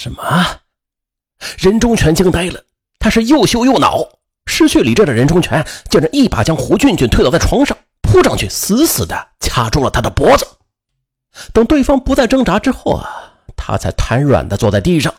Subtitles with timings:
[0.00, 0.60] 什么？
[1.58, 2.62] 任忠全惊呆了，
[3.00, 4.08] 他是又羞又恼，
[4.46, 10.46] 失去理智的任忠全竟然一把将胡俊俊推倒在床上，扑上去死死的掐住了他的脖子。
[11.52, 13.10] 等对方不再挣扎之后啊，
[13.56, 15.12] 他才瘫软的坐在地上，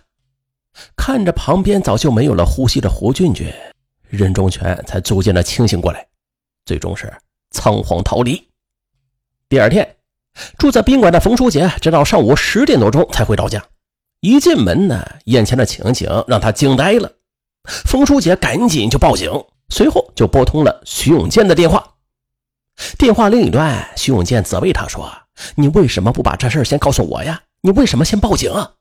[0.96, 3.54] 看着旁边早就没有了呼吸的胡俊俊，
[4.08, 6.08] 任忠全才逐渐的清醒过来，
[6.66, 7.14] 最终是
[7.52, 8.48] 仓皇逃离。
[9.50, 9.98] 第二天，
[10.58, 13.62] 住在宾馆的冯书杰直到上午十点多钟才回到家。
[14.22, 17.12] 一进门呢，眼前的情景让他惊呆了。
[17.64, 19.32] 冯书杰赶紧就报警，
[19.70, 21.96] 随后就拨通了徐永健的电话。
[22.98, 25.10] 电话另一端，徐永健责备他说
[25.56, 27.42] ：“你为什么不把这事先告诉我呀？
[27.62, 28.74] 你为什么先报警？”啊？”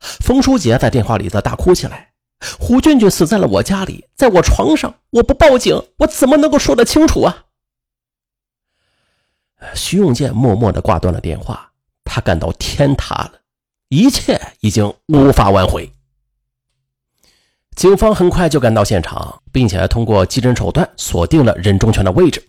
[0.00, 2.12] 冯书杰在电话里则大哭起来
[2.58, 7.44] ：“胡俊俊死在了我家里，在我床上，我不报警，我怎么能够说得清楚啊？”
[9.74, 11.70] 徐永健默默地挂断了电话，
[12.04, 13.39] 他感到天塌了。
[13.90, 15.92] 一切已经无法挽回。
[17.74, 22.40] 警方很快就赶到现场，并且通过技侦手段锁定了任忠全的位置。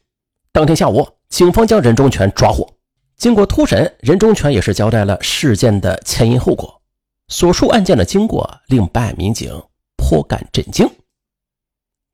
[0.51, 2.71] 当天下午，警方将任忠全抓获。
[3.17, 6.79] 经过突审，任忠全也是交代了事件的前因后果。
[7.27, 9.51] 所述案件的经过令办案民警
[9.97, 10.87] 颇感震惊。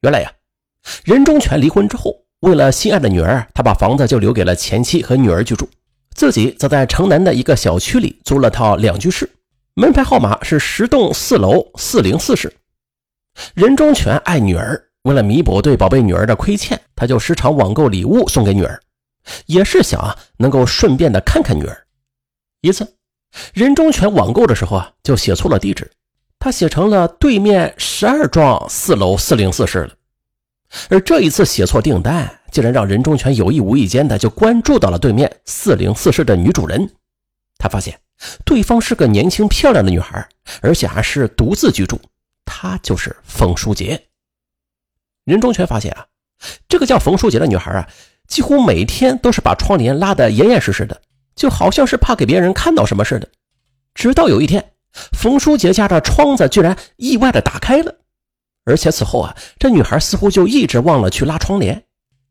[0.02, 0.32] 原来呀，
[1.04, 5.68] 任忠全离婚之后，为了心爱的女儿，他把房子就留给了前妻和女儿居住。
[6.18, 9.30] 自己则在城南的一个小区里租了套两居室，
[9.76, 12.52] 门牌号码是十栋四楼四零四室。
[13.54, 18.82] 任忠全爱女儿，为了弥补对宝贝女儿的亏欠，他就时常网购礼物送给女儿，
[19.46, 21.86] 也是想啊能够顺便的看看女儿。
[22.62, 22.96] 一次，
[23.54, 25.88] 任忠全网购的时候啊就写错了地址，
[26.40, 29.94] 他写成了对面十二幢四楼四零四室了，
[30.90, 32.37] 而这一次写错订单。
[32.52, 36.90] 竟然让任忠全有意无意间的就关注到了对面四零四室的女主人。
[37.58, 38.00] 他发现
[38.46, 40.28] 对方是个年轻漂亮的女孩，
[40.62, 42.00] 而且还是独自居住。
[42.46, 44.02] 她就是冯书杰。
[45.26, 46.06] 任忠全发现啊，
[46.70, 47.88] 这个叫冯书杰的女孩啊，
[48.28, 51.02] 几乎每天都是把窗帘拉得严严实实的，
[51.36, 53.28] 就好像是怕给别人看到什么似的。
[53.94, 54.74] 直到有一天，
[55.12, 57.94] 冯书杰家的窗子居然意外的打开了，
[58.64, 61.84] 而且此后啊，这女孩似乎就一直忘了去拉窗帘。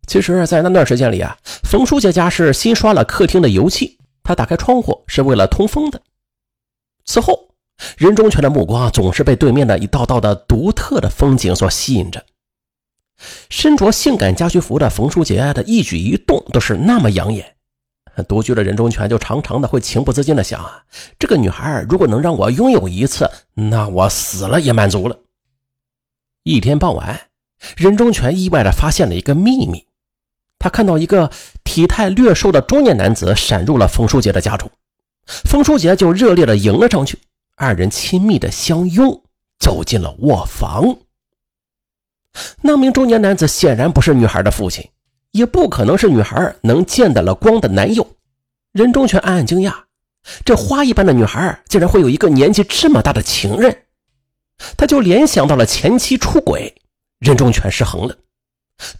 [0.06, 6.00] 其实，在那段时间里啊，冯书杰家是新刷了客厅的油漆，他打开窗户是为了通风的。
[7.04, 7.48] 此后，
[7.98, 12.24] 任忠全的目光总是被对面的一道道的独特的风景所吸引着。
[13.48, 17.56] 身着性感家居服的冯书杰的一举一动都是那么养眼，
[18.28, 20.84] 独居的任忠全就常常的会情不自禁的想啊，
[21.18, 25.18] 这个女孩如果能让我拥有一次，那我死了也满足了。
[26.44, 27.28] 一天傍晚，
[27.76, 29.85] 任忠全意外的发现了一个秘密。
[30.66, 31.30] 他看到一个
[31.62, 34.68] 体态略瘦的中年男子闪入了冯书杰的家中，
[35.44, 37.16] 冯书杰就热烈的迎了上去，
[37.54, 39.22] 二人亲密的相拥，
[39.60, 40.96] 走进了卧房。
[42.62, 44.84] 那名中年男子显然不是女孩的父亲，
[45.30, 48.04] 也不可能是女孩能见得了光的男友。
[48.72, 49.72] 任忠全暗暗惊讶，
[50.44, 53.84] 这花一般的女孩竟然会有一个年纪这么大的情人，
[54.76, 56.74] 他就联想到了前妻出轨，
[57.20, 58.16] 任忠全失衡了。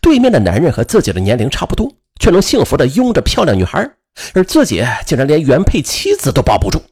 [0.01, 3.91] 对面的男人和自己的年龄差不多，却能幸福的拥着漂亮女孩，
[4.35, 6.83] 而自己竟然连原配妻子都保不住。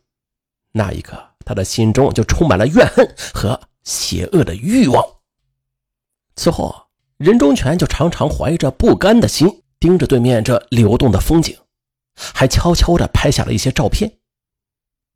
[0.72, 5.02] 那一刻，他的心中就充满了怨恨和邪恶的欲望。
[6.36, 11.56] 此后，任忠全就常常怀着不甘的心盯着对面这流动的风景，
[12.14, 14.12] 还悄悄地拍下了一些照片。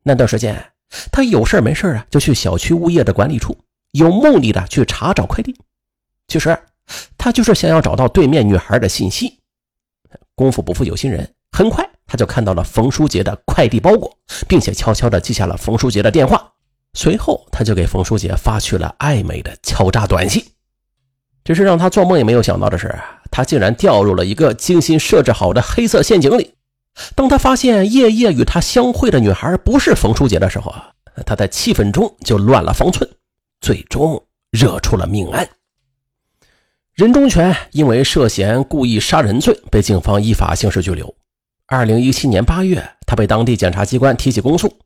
[0.05, 0.73] 那段时间，
[1.13, 3.59] 他有事没事啊，就去小区物业的管理处，
[3.91, 5.55] 有目的的去查找快递。
[6.29, 6.59] 其实。
[7.17, 9.39] 他就是想要找到对面女孩的信息。
[10.35, 14.17] 功夫不负有心人，很快他就看到了冯书杰的快递包裹，
[14.47, 16.53] 并且悄悄地记下了冯书杰的电话。
[16.95, 20.45] 随后，他就给冯书杰发去了暧昧的敲诈短信。
[21.45, 22.99] 只是让他做梦也没有想到的是，
[23.31, 26.55] 他竟然掉入了一个精心设置好的黑色陷阱里。
[27.15, 30.91] 当他发现夜夜与他相会的女孩不是冯书杰的时候啊，
[31.27, 33.09] 他在气愤中就乱了方寸，
[33.61, 35.49] 最终惹出了命案。
[36.99, 41.15] 任忠全因为涉嫌故意杀人罪被警方依法刑事拘留。
[41.65, 44.77] 二零一七年八月，他被当地检察机关提起公诉。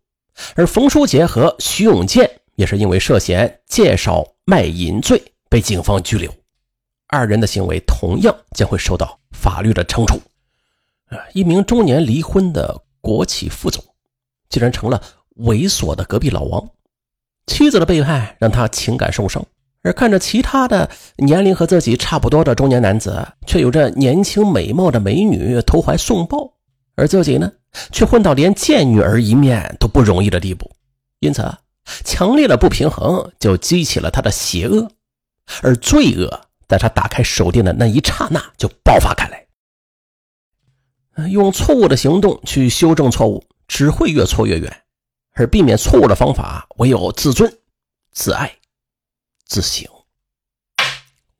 [0.54, 6.30] 而冯书杰和徐永健也是因为涉嫌介绍卖淫罪被警方拘留。
[7.08, 10.20] 二人的行为同样将会受到法律的惩处。
[11.32, 13.82] 一名中年离婚的国企副总，
[14.50, 15.02] 竟然成了
[15.38, 16.68] 猥琐的隔壁老王。
[17.46, 19.42] 妻子的背叛让他情感受伤。
[19.82, 26.52] 而看着其他的年龄和自己差不多的中年男子，却有着年轻美貌的美女投怀送抱，
[26.94, 27.50] 而自己呢，
[27.90, 30.70] 却混到连见女儿一面都不容易的地步。
[31.20, 31.52] 因此，
[32.04, 34.88] 强烈的不平衡就激起了他的邪恶，
[35.62, 39.42] 而罪恶在他打开手电的那一刹那就爆发开来。
[41.28, 44.82] 用错误的行动去修正错误，只会越错越远。
[45.34, 47.50] 而避免错误的方法，唯有自尊、
[48.12, 48.54] 自爱、
[49.52, 49.86] 自省。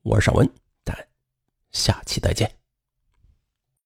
[0.03, 0.47] 我是尚文，
[0.85, 0.95] 咱
[1.71, 2.62] 下期再见。